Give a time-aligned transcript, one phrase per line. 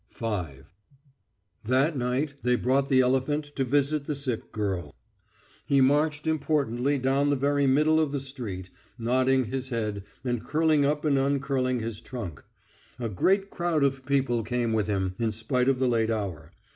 [0.09, 0.27] V
[1.63, 4.95] That night they brought the elephant to visit the sick girl.
[5.67, 10.85] He marched importantly down the very middle of the street, nodding his head and curling
[10.85, 12.43] up and uncurling his trunk.
[12.97, 16.51] A great crowd of people came with him, in spite of the late hour.